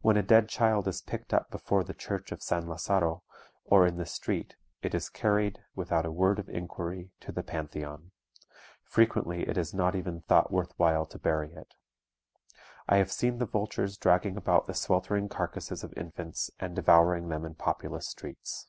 [0.00, 3.22] When a dead child is picked up before the church of San Lazaro,
[3.64, 8.10] or in the street, it is carried, without a word of inquiry, to the Pantheon;
[8.82, 11.74] frequently it is not even thought worth while to bury it.
[12.88, 17.44] I have seen the vultures dragging about the sweltering carcasses of infants, and devouring them
[17.44, 18.66] in populous streets.